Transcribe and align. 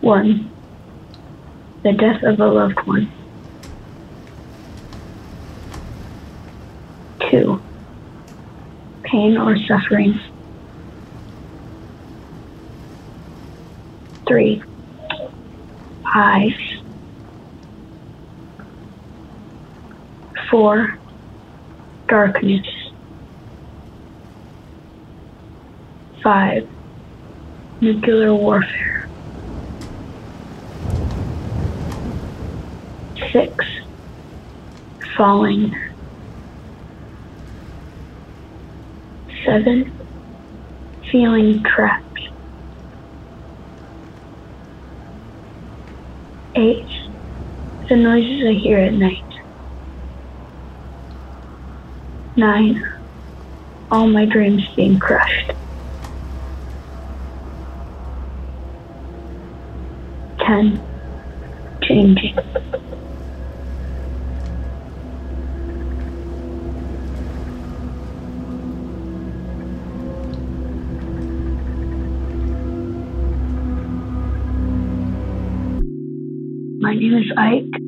One, 0.00 0.52
the 1.82 1.92
death 1.92 2.22
of 2.22 2.38
a 2.38 2.46
loved 2.46 2.78
one. 2.86 3.10
Two, 7.30 7.62
pain 9.02 9.38
or 9.38 9.56
suffering. 9.66 10.20
Three, 14.26 14.62
eyes. 16.06 16.58
Four, 20.50 20.98
darkness. 22.08 22.66
Five, 26.22 26.66
nuclear 27.80 28.34
warfare. 28.34 29.08
Six, 33.30 33.66
falling. 35.16 35.76
Seven, 39.44 39.92
feeling 41.10 41.62
trapped. 41.64 42.03
Eight, 46.56 46.86
the 47.88 47.96
noises 47.96 48.46
I 48.46 48.52
hear 48.52 48.78
at 48.78 48.92
night. 48.92 49.24
Nine, 52.36 52.82
all 53.90 54.06
my 54.06 54.24
dreams 54.24 54.62
being 54.76 55.00
crushed. 55.00 55.52
Ten, 60.38 60.80
changing. 61.82 62.38
My 76.84 76.92
name 76.92 77.14
is 77.14 77.32
Ike, 77.38 77.80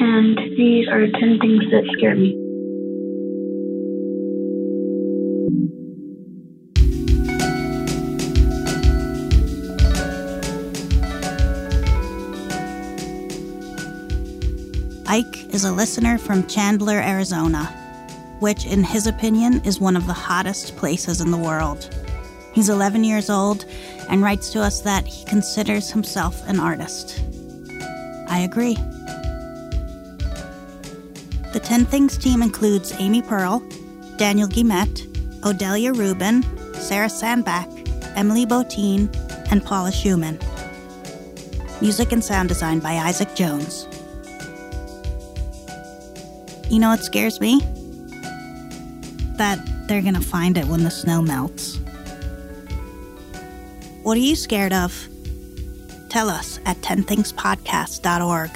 and 0.00 0.38
these 0.56 0.88
are 0.88 1.06
10 1.08 1.38
things 1.40 1.62
that 1.70 1.84
scare 1.92 2.14
me. 2.14 2.32
Ike 15.06 15.52
is 15.52 15.64
a 15.64 15.72
listener 15.72 16.16
from 16.16 16.46
Chandler, 16.46 16.98
Arizona, 16.98 17.66
which, 18.40 18.64
in 18.64 18.84
his 18.84 19.06
opinion, 19.06 19.60
is 19.66 19.80
one 19.80 19.96
of 19.96 20.06
the 20.06 20.14
hottest 20.14 20.78
places 20.78 21.20
in 21.20 21.30
the 21.30 21.36
world. 21.36 21.94
He's 22.54 22.70
11 22.70 23.04
years 23.04 23.28
old 23.28 23.66
and 24.08 24.22
writes 24.22 24.50
to 24.52 24.62
us 24.62 24.80
that 24.80 25.06
he 25.06 25.26
considers 25.26 25.90
himself 25.90 26.42
an 26.48 26.58
artist. 26.58 27.20
I 28.32 28.38
agree. 28.38 28.76
The 31.52 31.60
10 31.62 31.84
Things 31.84 32.16
team 32.16 32.40
includes 32.40 32.90
Amy 32.98 33.20
Pearl, 33.20 33.58
Daniel 34.16 34.48
Guillemette, 34.48 35.06
Odelia 35.42 35.94
Rubin, 35.94 36.42
Sarah 36.72 37.10
Sandbach, 37.10 37.68
Emily 38.16 38.46
Botein, 38.46 39.14
and 39.50 39.62
Paula 39.62 39.90
Szuchman. 39.90 40.40
Music 41.82 42.10
and 42.10 42.24
sound 42.24 42.48
design 42.48 42.78
by 42.78 42.94
Isaac 42.94 43.34
Jones. 43.34 43.86
You 46.70 46.78
know 46.78 46.88
what 46.88 47.04
scares 47.04 47.38
me? 47.38 47.60
That 49.36 49.58
they're 49.88 50.00
gonna 50.00 50.22
find 50.22 50.56
it 50.56 50.64
when 50.64 50.84
the 50.84 50.90
snow 50.90 51.20
melts. 51.20 51.78
What 54.04 54.16
are 54.16 54.20
you 54.20 54.36
scared 54.36 54.72
of? 54.72 55.11
Tell 56.12 56.28
us 56.28 56.60
at 56.66 56.76
10thingspodcast.org. 56.82 58.50